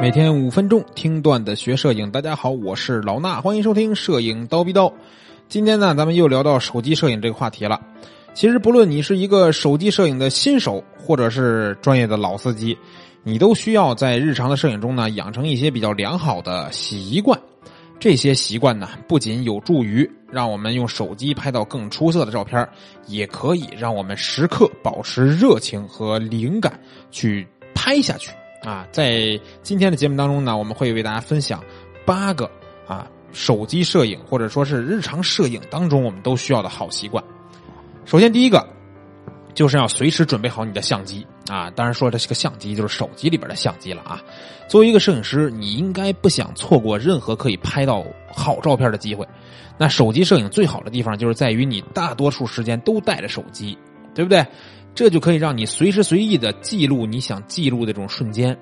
[0.00, 4.92] 每天五分钟听段子学摄影，大家好，我是老衲，欢迎收听摄影刀逼刀。
[5.48, 7.80] 今天呢，咱们又聊到手机摄影这个话题了。
[8.34, 12.76] 其实，不论你是一个手机摄影的新手，或者是专业的老司机，
[13.22, 17.38] 你都需要在日常的摄影中呢，养成一些比较良好的习惯。
[18.00, 22.68] 这些习惯呢，不仅有助于让我们用手机拍到更出色的照片，
[23.06, 26.78] 也可以让我们时刻保持热情和灵感
[27.10, 28.30] 去拍下去。
[28.64, 31.62] 啊，在今天的节目当中呢，我们会为大家分享
[32.06, 32.50] 八个
[32.86, 37.22] 啊手机摄影或者说是日常摄影当中我们都需要的好习惯。
[38.04, 38.66] 首先，第一个
[39.54, 44.22] 就是要随时准备好你的相机啊，当然说这是个相机，就是手机里边的相机了啊。
[44.68, 49.26] 作为一个摄影师，你应该不想错过任何可以拍到好照片的机会。
[49.76, 53.76] 那手机摄影最好的地方就是在于你大多数时间都带着手机，
[54.14, 54.46] 对不对？
[54.94, 58.56] 这就可以让你随时随地的记录你想记录的这种瞬间，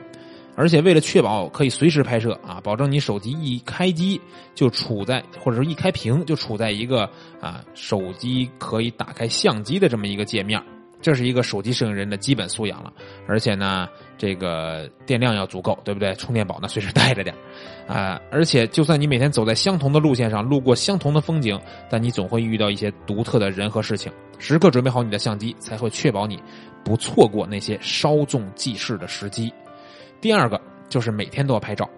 [0.56, 4.20] 而且为了确保可以随时拍摄啊，保证你手机一开机
[4.54, 7.08] 就处在或者说一开屏就处在一个
[7.40, 10.62] 啊手机可以打开相机的这么一个界面。
[11.02, 12.92] 这是一个手机摄影人的基本素养了，
[13.26, 16.14] 而且呢，这个电量要足够，对不对？
[16.14, 17.34] 充电宝呢随时带着点
[17.88, 18.20] 啊。
[18.30, 24.10] 而且，就算你每天走在相同的路线上，路过相同的风景，但你总会遇到一些独特的人和事情。
[24.38, 26.40] 时刻准备好你的相机，才会确保你
[26.84, 29.52] 不错过那些稍纵即逝的时机。
[30.20, 31.88] 第二个就是每天都要拍照。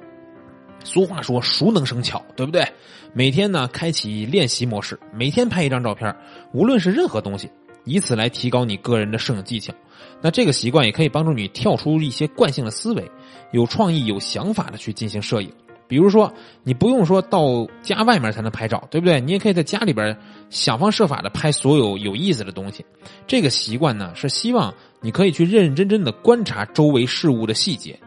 [0.83, 2.67] 俗话说“熟能生巧”，对不对？
[3.13, 6.15] 每天呢，开启练习模式，每天拍一张照片，
[6.53, 7.51] 无论是任何东西。
[7.85, 9.73] 以此来提高你个人的摄影技巧，
[10.21, 13.11] 那这个习惯也可以帮助你跳出一些惯性的思维，
[13.53, 15.53] 有创意、有想法的去进行摄影。
[15.87, 16.33] 比如说，
[16.63, 19.21] 你不用说到家外面才能拍照，对不对？
[19.21, 20.17] 你也可以在家里边
[20.49, 22.85] 想方设法的拍所有有意思的东西。
[23.27, 28.01] 这个习惯呢，是希望你可以去认认真真的观察周围事物的细节，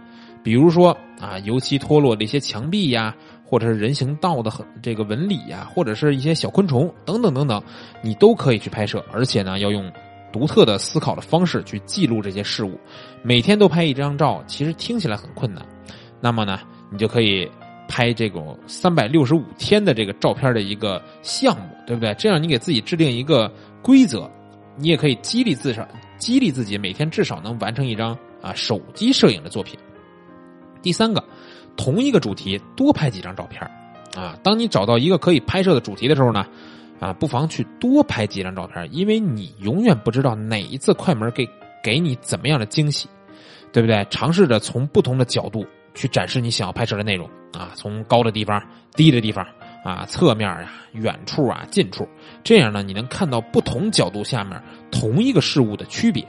[0.43, 3.15] 比如说啊，油漆脱落的一些墙壁呀。
[3.49, 7.63] 或者是人行道的很这个纹理呀，或者是一些小昆虫等等等等，
[8.01, 9.89] 你都可以去拍摄，而且呢，要用
[10.33, 12.77] 独特的思考的方式去记录这些事物。
[13.23, 15.65] 每天都拍一张照，其实听起来很困难。
[16.19, 16.59] 那么呢，
[16.91, 17.49] 你就可以
[17.87, 22.13] 拍这种三百六十五天的这个照片的一个项目，对不对？
[22.15, 23.49] 这样你给自己制定一个
[23.81, 24.29] 规则，
[24.75, 25.87] 你也可以激励自少，
[26.17, 29.79] 激励自己每天至少能完成一张啊手机摄影的作品。
[30.81, 31.23] 第三个。
[31.77, 33.61] 同一个主题多拍几张照片
[34.15, 34.35] 啊！
[34.43, 36.45] 当你找到一个可以拍摄的主题的时候呢，
[36.99, 41.47] 啊，不妨去多拍几张照片因为你永远不知道哪一次快门给
[41.83, 43.07] 给你怎么样的惊喜，
[43.71, 44.05] 对不对？
[44.09, 48.61] 尝试着从不同的角度去展示你想要拍摄的内容啊，从高的地方、
[48.95, 49.45] 低的地方
[49.83, 52.07] 啊、侧面啊、远处啊、近处，
[52.43, 54.61] 这样呢，你能看到不同角度下面
[54.91, 56.27] 同一个事物的区别。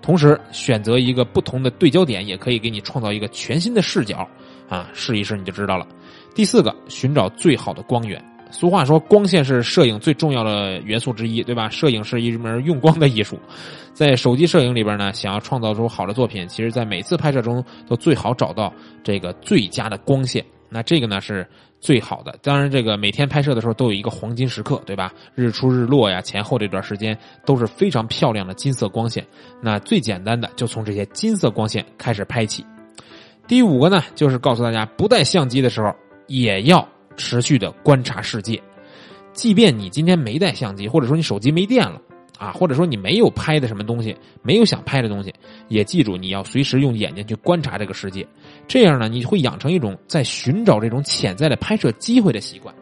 [0.00, 4.26] 同时，选择一个不同的对焦点，也可以给你创造一个全新的视角。
[4.68, 5.86] 啊，试一试你就知道了。
[6.34, 8.22] 第四个，寻找最好的光源。
[8.50, 11.68] 俗话说，光线是摄影最重要的元素之一，对吧？
[11.68, 13.38] 摄影是一门用光的艺术。
[13.92, 20.42] 在手机摄影里边呢，想要创造出好的作品，其实在每次拍摄中都最好找到这个最佳的光线。
[20.70, 21.46] 那这个呢是
[21.78, 22.38] 最好的。
[22.42, 25.12] 当然，这个每天拍摄的时候都有一个黄金时刻，对吧？
[25.34, 29.26] 日出日落呀，前后这段时间都是非常漂亮的金色光线。
[29.60, 32.64] 那最简单的，就从这些金色光线开始拍起。
[33.48, 35.90] 第五个呢，就是告诉大家，不带相机的时候，
[36.26, 36.86] 也要
[37.16, 38.62] 持续的观察世界。
[39.32, 41.98] 即便你今天没带相机，或者说你手机没电了
[42.38, 45.32] 啊，或者说你没有拍的什么东西，没有想拍的东西，
[45.68, 48.26] 也记住你要随时用眼睛去观察这个世界。
[48.66, 52.74] 这样呢，你会养成一种在寻找这种潜在的拍摄机会的习惯，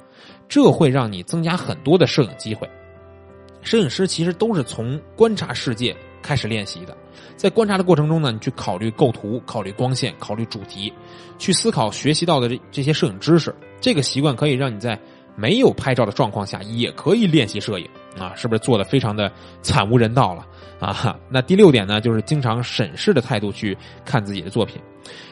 [0.48, 2.69] 这会让你增加很多的摄影机会。
[3.62, 5.94] 摄影师其实都是从观察世界。
[6.26, 6.97] 开始练习的，
[7.37, 10.92] 在观察的过程中呢，你去考虑构图、考虑光线、考虑主题，
[11.38, 13.54] 去思考学习到的这这些摄影知识。
[13.81, 14.98] 这个习惯可以让你在
[15.36, 17.88] 没有拍照的状况下也可以练习摄影
[18.19, 19.31] 啊，是不是做的非常的
[19.62, 20.44] 惨无人道了
[20.81, 21.16] 啊？
[21.31, 24.80] 那第六点呢，就是经常审视的态度去看自己的作品。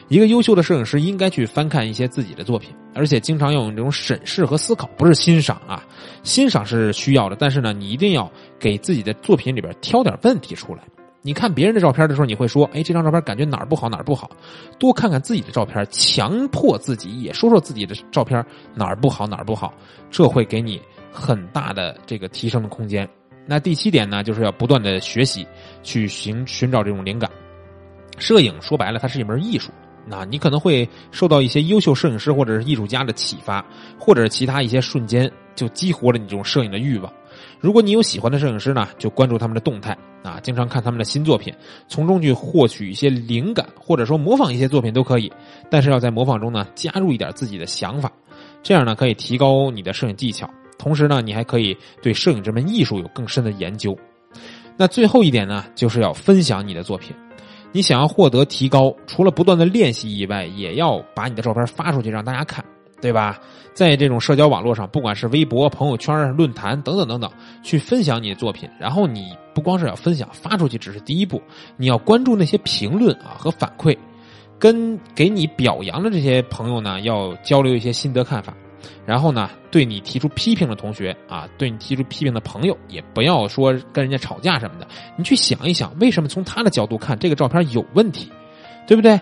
[0.07, 5.83] 一个优秀的摄影师应该去翻看一些自己的作品，而且经常要用这种审视和思考，不是欣赏啊。
[6.23, 10.83] 欣赏是需要的，但是呢，你一定要给自己的作品里边挑点问题出来。
[11.25, 14.29] 你看别人的照片的时候，你会说：“哎，这张照片感觉哪儿不好，哪儿不好。”
[14.77, 18.45] 多看看自己的照片，强迫自己也说说自己的照片
[18.75, 19.73] 哪儿不好，哪儿不好，
[20.11, 20.79] 这会给你
[21.11, 23.09] 很大的这个提升的空间。
[23.47, 25.47] 那第七点呢，就是要不断的学习，
[25.81, 27.27] 去寻寻找这种灵感。
[28.19, 29.71] 摄影说白了，它是一门艺术。
[30.05, 33.65] 那你可能会受到一些优秀摄影师或者是艺术家的启发，
[33.97, 37.11] 或者其他一些瞬间就激活了你这种摄影的欲望。
[37.59, 41.53] 如果你有喜欢的摄影师呢，就关注他们的动态啊，经常看他们的新作品，
[41.87, 45.31] 从中去获取一些灵感，或者说模仿一些作品都可以。
[45.69, 48.11] 但是要在模仿中呢，加入一点自己的想法，
[48.61, 53.97] 这样呢可以提高你的摄影技巧，同时呢你还可以对摄影这门艺术有更深的研究。
[54.77, 57.15] 那最后一点呢，就是要分享你的作品。
[57.71, 62.63] 你想要获得提高，除了不断的练习以外，也要把你的照片发出去让大家看，
[63.01, 63.39] 对吧？
[63.73, 67.29] 在这种社交网络上，不管是微博、朋友圈、论坛等等等等，
[67.61, 68.69] 去分享你的作品。
[68.79, 71.41] 然后你不光是要分享，发出去只是第一步，
[71.75, 73.97] 你要关注那些评论啊和反馈，
[74.57, 78.53] 跟给你表扬的这些朋友呢，要交流一些心得看法。
[79.05, 84.87] 然后呢，对你提出批评的同学啊，对你提出批评的朋友，也不要说跟人家吵架什么的。
[85.17, 88.31] 你去想一想，为什么从他的角度看这个照片有问题，
[88.87, 89.19] 对不对？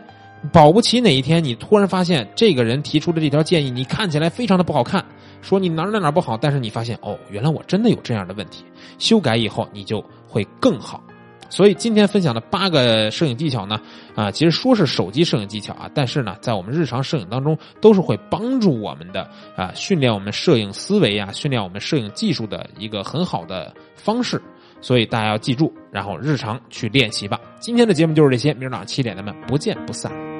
[0.51, 5.04] 保不齐哪一天你突然发现这个人提出的这条建议，你看起来非常的不好看，
[5.42, 8.66] 说你哪哪哪不好，但是你发现哦，原来我真的有这样的问题，
[9.00, 11.01] 修改以后你就会更好。
[11.50, 13.80] 所以今天分享的八个摄影技巧呢，
[14.16, 24.42] 啊，其实说是手机摄影技巧啊，但是呢，在我们日常摄影当中，都是会帮助我们的啊，训练我们摄影思维啊，训练我们摄影技术的一个很好的方式。
[24.81, 27.40] 所以大家要记住，然后日常去练习吧。
[27.60, 30.32] 今天的节目就是这些，明儿早上七点咱们不见不散。